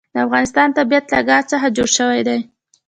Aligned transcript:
د 0.13 0.15
افغانستان 0.25 0.67
طبیعت 0.77 1.05
له 1.13 1.19
ګاز 1.29 1.43
څخه 1.51 1.67
جوړ 1.75 1.89
شوی 1.97 2.21
دی. 2.27 2.39